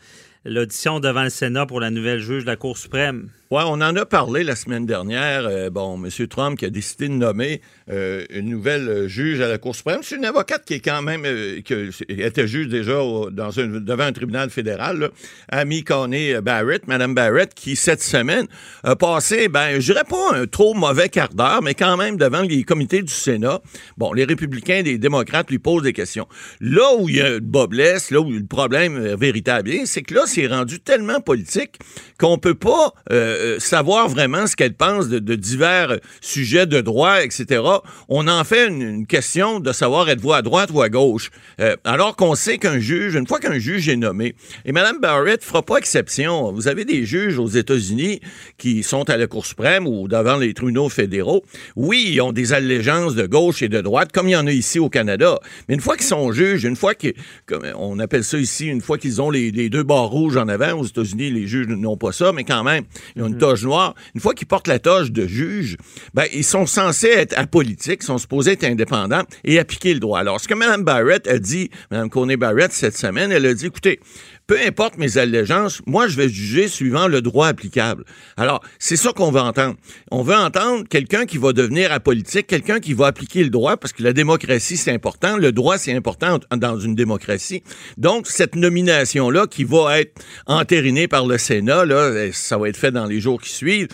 l'audition 0.46 1.00
devant 1.00 1.24
le 1.24 1.30
Sénat 1.30 1.66
pour 1.66 1.80
la 1.80 1.90
nouvelle 1.90 2.20
juge 2.20 2.44
de 2.44 2.48
la 2.48 2.56
Cour 2.56 2.78
suprême? 2.78 3.30
Ouais, 3.52 3.62
on 3.64 3.74
en 3.74 3.96
a 3.96 4.08
parlé 4.08 4.44
la 4.44 4.56
semaine 4.56 4.88
dernière. 4.88 5.46
Euh, 5.46 5.70
bon, 5.70 6.04
M. 6.04 6.28
Trump 6.28 6.58
qui 6.58 6.66
a 6.66 6.72
décidé 6.72 7.08
de 7.08 7.14
nommer 7.14 7.62
euh, 7.92 8.26
une 8.32 8.50
nouvelle 8.50 8.90
euh, 8.90 9.08
juge 9.08 9.40
à 9.40 9.48
la 9.48 9.60
Cour 9.60 9.76
suprême. 9.76 10.00
C'est 10.02 10.16
une 10.16 10.26
avocate 10.26 10.66
qui 10.66 10.74
est 10.74 10.80
quand 10.80 11.04
même 11.04 11.22
qui 11.62 11.74
était 12.10 12.48
juge 12.48 12.70
déjà 12.70 12.94
devant 12.94 14.04
un 14.04 14.12
tribunal 14.14 14.50
fédéral, 14.50 14.98
là. 14.98 15.10
Amy 15.52 15.84
Coney 15.84 16.42
Barrett, 16.42 16.88
Madame 16.88 17.14
Barrett, 17.14 17.54
qui 17.54 17.76
cette 17.76 18.02
semaine 18.02 18.48
a 18.84 18.96
passé, 18.96 19.48
ben, 19.48 19.80
je 19.80 19.94
dirais 19.94 20.06
pas 20.10 20.34
un 20.34 20.48
trop 20.48 20.74
mauvais 20.74 21.10
quart 21.10 21.30
d'heure, 21.36 21.62
mais 21.62 21.76
quand 21.76 21.98
même 21.98 22.18
devant 22.18 22.42
les 22.42 22.64
comités 22.64 23.04
du 23.04 23.14
Sénat. 23.14 23.62
Bon, 23.98 24.12
les 24.12 24.26
républicains 24.26 24.78
et 24.78 24.84
les 24.84 24.98
démocrates 24.98 25.52
lui 25.52 25.60
posent 25.60 25.84
des 25.84 25.94
questions. 25.94 26.28
Là 26.62 26.96
où 26.98 27.10
il 27.10 27.18
y 27.18 27.22
a 27.22 27.30
le 27.30 27.40
bas 27.42 27.68
blesse, 27.68 28.10
là 28.10 28.22
où 28.22 28.32
le 28.32 28.48
problème 28.48 29.14
véritable 29.14 29.70
est, 29.70 29.86
c'est 29.86 30.02
que 30.02 30.16
là, 30.16 30.24
c'est 30.26 30.48
rendu 30.48 30.80
tellement 30.80 31.22
politique 31.22 31.78
qu'on 32.18 32.40
peut 32.40 32.56
pas 32.56 32.92
euh, 33.36 33.56
euh, 33.56 33.60
savoir 33.60 34.10
vraiment 34.10 34.48
ce 34.48 34.56
qu'elle 34.56 34.74
pense 34.74 35.08
de, 35.08 35.36
divers 35.36 36.00
sujets 36.22 36.66
de 36.66 36.82
droit, 36.82 37.24
etc. 37.24 37.62
On 38.10 38.28
en 38.28 38.44
fait 38.44 38.68
une, 38.68 39.06
question 39.06 39.60
de 39.60 39.72
savoir 39.72 40.10
êtes-vous 40.10 40.34
à 40.34 40.42
droite 40.42 40.70
ou 40.74 40.82
à 40.82 40.90
gauche. 40.90 41.30
Euh, 41.60 41.76
alors 41.84 42.16
qu'on 42.16 42.36
sait 42.36 42.58
qu'un 42.58 42.80
juge, 42.80 43.16
une 43.16 43.28
fois 43.28 43.40
qu'un 43.40 43.60
juge 43.60 43.88
est 43.90 43.96
nommé, 43.96 44.36
et 44.66 44.72
Mme 44.72 45.00
Barrett 45.00 45.44
fera 45.44 45.62
pas 45.62 45.78
exception. 45.78 46.52
Vous 46.52 46.68
avez 46.68 46.86
des 46.86 47.06
juges 47.06 47.38
aux 47.38 47.48
États-Unis 47.48 48.20
qui 48.58 48.84
sont 48.84 49.10
à 49.10 49.18
la 49.18 49.28
Cour 49.28 49.46
suprême 49.46 49.88
ou 49.88 50.08
devant 50.08 50.38
les 50.38 50.54
tribunaux 50.54 50.90
fédéraux. 50.90 51.44
Oui, 51.76 52.12
ils 52.14 52.22
ont 52.22 52.32
des 52.32 52.54
allégeances 52.54 53.16
de 53.16 53.26
gauche 53.26 53.62
et 53.62 53.70
de 53.70 53.82
droite, 53.82 54.12
comme 54.12 54.28
il 54.28 54.32
y 54.32 54.36
en 54.36 54.48
a 54.48 54.52
ici 54.52 54.80
au 54.80 54.90
Canada. 54.90 55.40
Mais 55.68 55.76
une 55.76 55.82
fois 55.82 55.98
qu'ils 55.98 56.06
sont 56.06 56.32
juges, 56.32 56.64
une 56.64 56.76
fois 56.76 56.96
qu'ils, 56.96 57.14
comme 57.46 57.64
on 57.78 58.00
appelle 58.00 58.24
ça 58.24 58.38
ici, 58.38 58.68
une 58.68 58.82
fois 58.82 58.98
qu'ils 58.98 59.22
ont 59.22 59.30
les, 59.30 59.52
les 59.52 59.70
deux 59.70 59.84
barres 59.84 60.10
rouges 60.10 60.38
en 60.38 60.48
avant, 60.48 60.74
aux 60.80 60.86
États-Unis, 60.86 61.32
les 61.32 61.48
juges 61.48 61.68
n'ont 61.68 61.98
pas 61.98 62.12
ça, 62.12 62.32
mais 62.32 62.44
quand 62.44 62.64
même, 62.64 62.84
ils 63.16 63.24
ont 63.24 63.25
une 63.28 63.38
toge 63.38 63.64
noire. 63.64 63.96
Une 64.14 64.22
fois 64.22 64.34
qu'ils 64.34 64.48
portent 64.48 64.68
la 64.68 64.80
toge 64.80 65.12
de 65.12 65.28
juge, 65.28 65.78
ben, 66.14 66.26
ils 66.34 66.44
sont 66.44 66.66
censés 66.66 67.10
être 67.10 67.38
apolitiques, 67.38 68.04
sont 68.04 68.18
supposés 68.18 68.54
être 68.54 68.64
indépendants 68.64 69.24
et 69.44 69.60
appliquer 69.60 69.94
le 69.94 70.00
droit. 70.00 70.20
Alors, 70.20 70.40
ce 70.40 70.48
que 70.48 70.54
Mme 70.54 70.84
Barrett 70.84 71.28
a 71.28 71.40
dit, 71.40 71.70
Mme 71.92 72.10
Coney 72.10 72.38
Barrett, 72.38 72.72
cette 72.72 72.98
semaine, 72.98 73.32
elle 73.32 73.46
a 73.46 73.54
dit, 73.54 73.68
écoutez, 73.68 74.00
peu 74.48 74.58
importe 74.66 74.98
mes 74.98 75.18
allégeances, 75.18 75.82
moi, 75.86 76.08
je 76.08 76.18
vais 76.18 76.30
juger 76.30 76.68
suivant 76.68 77.08
le 77.08 77.22
droit 77.22 77.48
applicable. 77.48 78.06
Alors, 78.38 78.62
c'est 78.80 78.96
ça 78.96 79.12
qu'on 79.12 79.32
veut 79.32 79.42
entendre. 79.42 79.76
On 80.12 80.22
veut 80.22 80.36
entendre 80.36 80.88
quelqu'un 80.88 81.26
qui 81.26 81.38
va 81.38 81.54
devenir 81.54 81.92
apolitique, 81.92 82.48
quelqu'un 82.48 82.80
qui 82.80 82.94
va 82.94 83.08
appliquer 83.08 83.44
le 83.44 83.50
droit, 83.50 83.78
parce 83.78 83.94
que 83.94 84.04
la 84.04 84.14
démocratie, 84.14 84.78
c'est 84.78 84.92
important. 84.92 85.38
Le 85.38 85.52
droit, 85.52 85.78
c'est 85.78 85.94
important 85.94 86.40
dans 86.56 86.80
une 86.80 86.96
démocratie. 86.96 87.64
Donc, 87.98 88.28
cette 88.28 88.56
nomination-là, 88.56 89.48
qui 89.48 89.64
va 89.64 90.00
être 90.00 90.22
entérinée 90.46 91.08
par 91.08 91.26
le 91.26 91.38
Sénat, 91.38 91.86
là, 91.86 92.32
ça 92.32 92.58
va 92.58 92.70
être 92.70 92.78
fait 92.78 92.92
dans 92.92 93.06
les 93.06 93.20
jours 93.20 93.42
qui 93.42 93.50
suivent, 93.50 93.88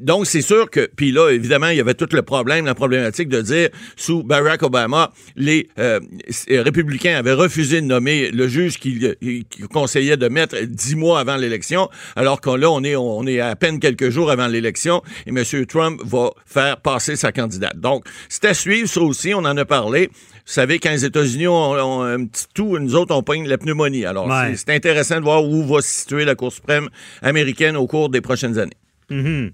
donc, 0.00 0.26
c'est 0.26 0.40
sûr 0.40 0.70
que, 0.70 0.88
puis 0.96 1.12
là, 1.12 1.30
évidemment, 1.30 1.68
il 1.68 1.76
y 1.76 1.80
avait 1.80 1.94
tout 1.94 2.08
le 2.12 2.22
problème, 2.22 2.64
la 2.64 2.74
problématique 2.74 3.28
de 3.28 3.42
dire, 3.42 3.68
sous 3.96 4.22
Barack 4.22 4.62
Obama, 4.62 5.12
les 5.36 5.68
euh, 5.78 6.00
républicains 6.48 7.16
avaient 7.16 7.34
refusé 7.34 7.80
de 7.82 7.86
nommer 7.86 8.30
le 8.30 8.48
juge 8.48 8.78
qui, 8.78 8.98
qui, 9.20 9.44
conseillait 9.72 10.16
de 10.16 10.28
mettre 10.28 10.58
dix 10.62 10.96
mois 10.96 11.20
avant 11.20 11.36
l'élection, 11.36 11.90
alors 12.16 12.40
que 12.40 12.50
là, 12.50 12.70
on 12.70 12.82
est, 12.82 12.96
on 12.96 13.26
est 13.26 13.40
à 13.40 13.54
peine 13.56 13.78
quelques 13.78 14.08
jours 14.10 14.30
avant 14.30 14.46
l'élection 14.46 15.02
et 15.26 15.30
M. 15.30 15.44
Trump 15.66 16.00
va 16.04 16.30
faire 16.46 16.80
passer 16.80 17.16
sa 17.16 17.30
candidate. 17.32 17.78
Donc, 17.78 18.04
c'est 18.28 18.46
à 18.46 18.54
suivre, 18.54 18.88
ça 18.88 19.00
aussi, 19.02 19.34
on 19.34 19.38
en 19.38 19.56
a 19.56 19.64
parlé. 19.66 20.06
Vous 20.06 20.54
savez, 20.54 20.78
quand 20.78 20.90
les 20.90 21.04
États-Unis 21.04 21.46
ont, 21.48 21.72
ont 21.72 22.02
un 22.02 22.24
petit 22.24 22.46
tout, 22.54 22.78
nous 22.78 22.94
autres, 22.94 23.14
on 23.14 23.22
pogne 23.22 23.46
la 23.46 23.58
pneumonie. 23.58 24.06
Alors, 24.06 24.26
Ouais. 24.26 24.54
c'est 24.56 24.70
intéressant 24.70 25.16
de 25.16 25.24
voir 25.24 25.44
où 25.44 25.66
va 25.66 25.82
se 25.82 25.88
situer 25.88 26.24
la 26.24 26.34
Cour 26.34 26.52
suprême 26.52 26.88
américaine 27.22 27.76
au 27.76 27.86
cours 27.86 28.08
des 28.08 28.20
prochaines 28.20 28.58
années. 28.58 28.76
Mhm. 29.10 29.50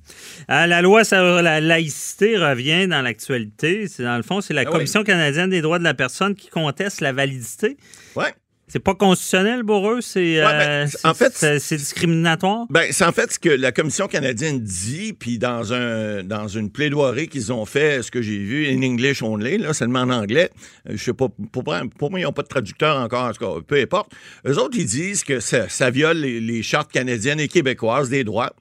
Euh, 0.51 0.67
la 0.67 0.83
loi 0.83 1.05
sur 1.05 1.17
la 1.43 1.61
laïcité 1.61 2.37
revient 2.37 2.87
dans 2.87 3.03
l'actualité. 3.03 3.89
C'est 3.89 4.03
dans 4.03 4.17
le 4.17 4.23
fond, 4.23 4.41
c'est 4.41 4.55
la 4.55 4.63
Ah 4.63 4.65
oui. 4.67 4.73
Commission 4.73 5.03
canadienne 5.03 5.51
des 5.51 5.63
droits 5.63 5.79
de 5.79 5.85
la 5.85 5.95
personne 5.95 6.35
qui 6.35 6.49
conteste 6.49 7.01
la 7.01 7.13
validité. 7.13 7.77
Ouais. 8.15 8.35
C'est 8.69 8.81
pas 8.81 8.97
constitutionnel 8.97 9.65
pour 9.65 9.89
eux, 9.89 10.01
c'est 10.01 10.19
Ouais, 10.19 10.43
ben, 10.43 10.89
euh, 10.89 11.09
en 11.09 11.15
fait, 11.15 11.33
c'est 11.61 11.77
discriminatoire? 11.77 12.67
Ben, 12.69 12.89
c'est 12.91 13.05
en 13.05 13.13
fait 13.13 13.33
ce 13.33 13.39
que 13.39 13.49
la 13.49 13.71
Commission 13.71 14.09
canadienne 14.09 14.59
dit, 14.59 15.13
puis 15.13 15.39
dans 15.39 15.73
un 15.73 16.25
dans 16.25 16.49
une 16.49 16.73
plaidoirie 16.73 17.29
qu'ils 17.29 17.53
ont 17.53 17.65
fait, 17.65 18.03
ce 18.03 18.11
que 18.11 18.21
j'ai 18.21 18.39
vu, 18.39 18.67
in 18.69 18.83
English 18.83 19.23
only, 19.23 19.59
là, 19.59 19.73
seulement 19.73 20.01
en 20.01 20.11
anglais. 20.11 20.51
Euh, 20.89 20.95
Je 20.97 21.05
sais 21.05 21.13
pas, 21.13 21.29
pour, 21.53 21.63
pour 21.63 22.11
moi, 22.11 22.19
ils 22.19 22.25
n'ont 22.25 22.33
pas 22.33 22.43
de 22.43 22.49
traducteur 22.49 22.97
encore, 22.97 23.27
en 23.27 23.33
tout 23.33 23.45
cas, 23.45 23.61
peu 23.65 23.81
importe. 23.81 24.11
Eux 24.45 24.59
autres, 24.59 24.77
ils 24.77 24.85
disent 24.87 25.23
que 25.23 25.39
ça, 25.39 25.69
ça 25.69 25.91
viole 25.91 26.17
les, 26.19 26.41
les 26.41 26.65
chartes 26.65 26.91
canadiennes 26.91 27.39
et 27.39 27.47
québécoises 27.47 28.09
des 28.09 28.25
droits 28.25 28.53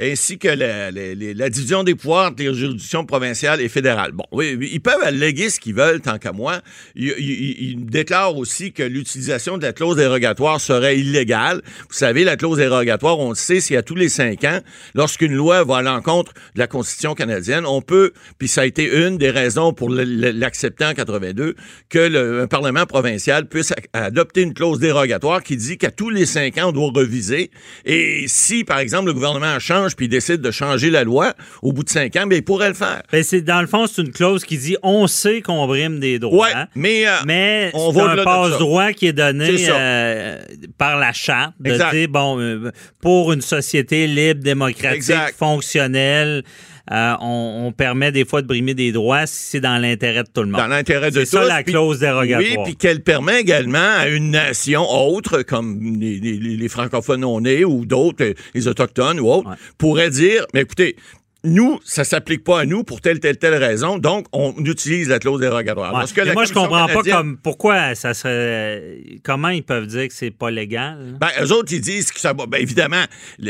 ainsi 0.00 0.38
que 0.38 0.48
la, 0.48 0.90
la- 0.90 1.14
la- 1.14 1.50
division 1.50 1.82
des 1.82 1.94
pouvoirs 1.94 2.32
les 2.38 2.54
juridictions 2.54 3.04
provinciales 3.04 3.60
et 3.60 3.68
fédérales. 3.68 4.12
Bon, 4.12 4.24
oui, 4.32 4.56
ils 4.72 4.80
peuvent 4.80 5.02
alléguer 5.02 5.50
ce 5.50 5.58
qu'ils 5.58 5.74
veulent, 5.74 6.00
tant 6.00 6.18
qu'à 6.18 6.32
moi. 6.32 6.60
Ils, 6.94 7.14
ils- 7.18 7.70
ils 7.70 7.86
déclarent 7.86 8.36
aussi 8.36 8.72
que 8.72 8.82
l'utilisation 8.82 9.58
de 9.58 9.62
la 9.62 9.72
clause 9.72 9.96
dérogatoire 9.96 10.60
serait 10.60 10.98
illégale. 10.98 11.62
Vous 11.88 11.96
savez, 11.96 12.24
la 12.24 12.36
clause 12.36 12.58
dérogatoire, 12.58 13.18
on 13.18 13.30
le 13.30 13.34
sait, 13.34 13.60
c'est 13.60 13.76
à 13.76 13.82
tous 13.82 13.94
les 13.94 14.08
cinq 14.08 14.44
ans. 14.44 14.60
Lorsqu'une 14.94 15.34
loi 15.34 15.64
va 15.64 15.78
à 15.78 15.82
l'encontre 15.82 16.32
de 16.54 16.58
la 16.60 16.66
Constitution 16.66 17.14
canadienne, 17.14 17.64
on 17.66 17.82
peut, 17.82 18.12
puis 18.38 18.48
ça 18.48 18.60
a 18.62 18.66
été 18.66 18.84
une 18.84 19.18
des 19.18 19.30
raisons 19.30 19.72
pour 19.72 19.90
l'accepter 19.90 20.84
en 20.84 20.94
82, 20.94 21.54
que 21.88 21.98
le 21.98 22.40
un 22.42 22.46
Parlement 22.46 22.86
provincial 22.86 23.48
puisse 23.48 23.72
adopter 23.92 24.42
une 24.42 24.54
clause 24.54 24.78
dérogatoire 24.78 25.42
qui 25.42 25.56
dit 25.56 25.76
qu'à 25.78 25.90
tous 25.90 26.10
les 26.10 26.26
cinq 26.26 26.58
ans, 26.58 26.68
on 26.68 26.72
doit 26.72 26.90
reviser. 26.94 27.50
Et 27.84 28.24
si, 28.28 28.64
par 28.64 28.78
exemple, 28.78 29.06
le 29.06 29.14
gouvernement 29.14 29.58
change 29.58 29.87
puis 29.94 30.08
décide 30.08 30.40
de 30.40 30.50
changer 30.50 30.90
la 30.90 31.04
loi 31.04 31.34
au 31.62 31.72
bout 31.72 31.84
de 31.84 31.88
cinq 31.90 32.16
ans, 32.16 32.26
bien, 32.26 32.38
il 32.38 32.44
pourrait 32.44 32.68
le 32.68 32.74
faire. 32.74 33.02
Ben, 33.12 33.22
c'est 33.22 33.40
dans 33.40 33.60
le 33.60 33.66
fond, 33.66 33.86
c'est 33.86 34.02
une 34.02 34.12
clause 34.12 34.44
qui 34.44 34.58
dit 34.58 34.76
on 34.82 35.06
sait 35.06 35.42
qu'on 35.42 35.66
brime 35.66 36.00
des 36.00 36.18
droits. 36.18 36.46
Ouais, 36.46 36.52
mais, 36.74 37.06
euh, 37.06 37.12
mais 37.26 37.70
on 37.74 37.92
c'est 37.92 38.00
un 38.00 38.24
passe-droit 38.24 38.92
qui 38.92 39.06
est 39.06 39.12
donné 39.12 39.66
euh, 39.68 40.38
par 40.76 40.98
la 40.98 41.12
charte 41.12 41.54
de 41.60 41.70
Exact. 41.70 41.94
dire 41.94 42.08
bon 42.08 42.38
euh, 42.40 42.70
pour 43.00 43.32
une 43.32 43.40
société 43.42 44.06
libre, 44.06 44.42
démocratique, 44.42 44.96
Exact. 44.96 45.36
fonctionnelle, 45.36 46.44
euh, 46.90 47.14
on, 47.20 47.66
on 47.66 47.72
permet 47.72 48.12
des 48.12 48.24
fois 48.24 48.42
de 48.42 48.46
brimer 48.46 48.74
des 48.74 48.92
droits 48.92 49.26
si 49.26 49.50
c'est 49.50 49.60
dans 49.60 49.76
l'intérêt 49.80 50.22
de 50.22 50.28
tout 50.32 50.40
le 50.42 50.48
monde. 50.48 50.60
dans 50.60 50.66
l'intérêt 50.66 51.10
de 51.10 51.20
C'est 51.20 51.26
ça 51.26 51.42
tous, 51.42 51.48
la 51.48 51.62
clause 51.62 51.98
dérogatoire. 52.00 52.40
Oui, 52.58 52.64
puis 52.64 52.76
qu'elle 52.76 53.02
permet 53.02 53.40
également 53.40 53.78
à 53.98 54.08
une 54.08 54.30
nation 54.30 54.82
autre, 54.88 55.42
comme 55.42 55.96
les, 56.00 56.18
les- 56.18 56.38
les 56.56 56.68
francophones 56.68 57.20
non 57.20 57.40
nés 57.40 57.64
ou 57.64 57.84
d'autres, 57.84 58.32
les 58.54 58.68
autochtones 58.68 59.20
ou 59.20 59.28
autres, 59.30 59.50
Ouais. 59.50 59.56
pourrait 59.78 60.10
dire, 60.10 60.46
mais 60.54 60.62
écoutez, 60.62 60.96
nous, 61.44 61.78
ça 61.84 62.02
s'applique 62.02 62.42
pas 62.42 62.60
à 62.60 62.64
nous 62.64 62.82
pour 62.82 63.00
telle, 63.00 63.20
telle, 63.20 63.38
telle 63.38 63.54
raison, 63.54 63.98
donc 63.98 64.26
on 64.32 64.52
utilise 64.64 65.08
la 65.08 65.20
clause 65.20 65.40
dérogatoire. 65.40 65.92
Ouais. 65.92 66.00
Parce 66.00 66.12
que 66.12 66.22
Mais 66.22 66.28
la 66.28 66.32
moi, 66.32 66.44
je 66.44 66.52
comprends 66.52 66.86
pas 66.86 67.02
comme 67.02 67.38
pourquoi 67.38 67.94
ça 67.94 68.12
serait. 68.12 69.00
Comment 69.22 69.50
ils 69.50 69.62
peuvent 69.62 69.86
dire 69.86 70.08
que 70.08 70.14
c'est 70.14 70.32
pas 70.32 70.50
légal? 70.50 71.16
Ben, 71.20 71.28
eux 71.40 71.52
autres, 71.52 71.72
ils 71.72 71.80
disent 71.80 72.10
que 72.10 72.18
ça 72.18 72.32
va. 72.32 72.46
Ben, 72.46 72.60
évidemment, 72.60 73.04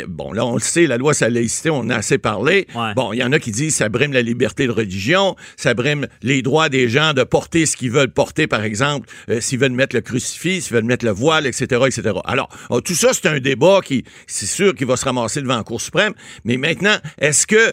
bon, 0.07 0.33
là, 0.33 0.45
on 0.45 0.55
le 0.55 0.61
sait, 0.61 0.87
la 0.87 0.99
loi 0.99 1.15
sur 1.15 1.27
la 1.27 1.31
laïcité, 1.31 1.71
on 1.71 1.79
en 1.79 1.91
a 1.91 1.97
assez 1.97 2.19
parlé. 2.19 2.67
Ouais. 2.75 2.93
Bon, 2.95 3.15
il 3.15 3.19
y 3.19 3.25
en 3.25 3.33
a 3.33 3.39
qui 3.39 3.53
disent 3.53 3.73
que 3.73 3.79
ça 3.79 3.89
brime 3.89 4.13
la 4.13 4.23
liberté 4.23 4.67
de 4.67 4.73
religion, 4.73 5.35
ça 5.57 5.73
brime 5.73 6.07
les 6.23 6.43
droits 6.43 6.69
des 6.69 6.91
gens 6.91 7.15
de 7.15 7.25
porter 7.25 7.65
ce 7.65 7.77
qu'ils 7.77 7.91
veulent 7.91 8.13
porter, 8.13 8.47
par 8.47 8.65
exemple, 8.65 9.09
euh, 9.31 9.41
s'ils 9.41 9.59
veulent 9.59 9.73
mettre 9.73 9.97
le 9.97 10.03
crucifix, 10.03 10.61
s'ils 10.63 10.75
veulent 10.75 10.85
mettre 10.85 11.07
le 11.07 11.13
voile, 11.13 11.47
etc., 11.47 11.65
etc. 11.87 12.17
Alors, 12.27 12.51
oh, 12.69 12.83
tout 12.83 12.95
ça, 12.95 13.15
c'est 13.15 13.27
un 13.29 13.39
débat 13.39 13.81
qui, 13.83 14.05
c'est 14.27 14.47
sûr 14.47 14.75
qu'il 14.75 14.87
va 14.87 14.97
se 14.97 15.07
ramasser 15.07 15.41
devant 15.41 15.57
la 15.57 15.63
Cour 15.63 15.81
suprême. 15.81 16.13
Mais 16.45 16.59
maintenant, 16.59 16.97
est-ce 17.19 17.47
que 17.47 17.73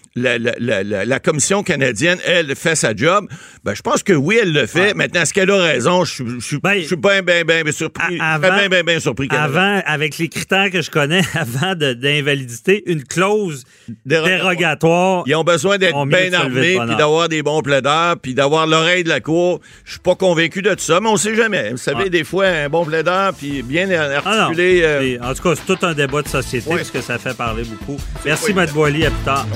la, 0.15 0.37
la- 0.37 0.53
la- 0.59 0.83
la- 0.83 1.05
la 1.05 1.19
Commission 1.19 1.63
canadienne, 1.63 2.17
elle, 2.25 2.55
fait 2.55 2.75
sa 2.75 2.95
job? 2.95 3.27
Ben, 3.63 3.73
je 3.73 3.81
pense 3.81 4.03
que 4.03 4.13
oui, 4.13 4.39
elle 4.41 4.51
le 4.53 4.65
fait. 4.67 4.93
Maintenant, 4.93 5.21
est-ce 5.21 5.33
qu'elle 5.33 5.49
a 5.51 5.57
raison? 5.57 6.03
Je 6.03 6.11
suis- 6.13 6.39
je 6.39 6.57
Ben, 6.57 6.81
je 6.81 6.87
suis 6.87 6.95
bien, 6.95 7.21
bien, 7.21 7.43
bien 7.43 7.63
bien 7.63 7.71
surpris. 7.71 8.17
Bien, 8.17 8.39
bien, 8.39 8.83
bien 8.83 8.97
avant, 9.31 9.81
avec 9.85 10.17
les 10.17 10.27
critères 10.27 10.69
que 10.69 10.81
je 10.81 10.91
connais, 10.91 11.21
avant 11.33 11.75
d'invalidité, 11.75 12.83
une 12.85 13.03
clause 13.03 13.63
Dérogatoire. 14.05 14.37
dérogatoire. 14.39 15.23
Ils 15.27 15.35
ont 15.35 15.43
besoin 15.43 15.77
d'être 15.77 16.05
bien 16.05 16.33
armés, 16.33 16.77
puis 16.85 16.95
d'avoir 16.95 17.29
des 17.29 17.41
bons 17.43 17.61
plaideurs, 17.61 18.17
puis 18.21 18.33
d'avoir 18.33 18.67
l'oreille 18.67 19.03
de 19.03 19.09
la 19.09 19.19
cour. 19.19 19.59
Je 19.85 19.91
suis 19.91 19.99
pas 19.99 20.15
convaincu 20.15 20.61
de 20.61 20.71
tout 20.71 20.79
ça, 20.79 20.99
mais 20.99 21.09
on 21.09 21.17
sait 21.17 21.35
jamais. 21.35 21.71
Vous 21.71 21.77
savez, 21.77 22.09
des 22.09 22.23
fois, 22.23 22.47
un 22.47 22.69
bon 22.69 22.85
plaideur, 22.85 23.33
puis 23.33 23.61
bien 23.63 23.89
Ah 23.91 24.17
articulé. 24.29 24.81
euh, 24.83 25.17
En 25.21 25.33
tout 25.33 25.43
cas, 25.43 25.53
c'est 25.55 25.75
tout 25.75 25.85
un 25.85 25.93
débat 25.93 26.21
de 26.21 26.27
société 26.27 26.69
Ouais. 26.69 26.77
puisque 26.77 27.01
ça 27.01 27.17
fait 27.17 27.35
parler 27.35 27.63
beaucoup. 27.63 27.99
Merci. 28.25 28.53
Matt 28.53 28.73
Boily. 28.73 29.05
À 29.05 29.11
plus 29.11 29.23
tard. 29.25 29.47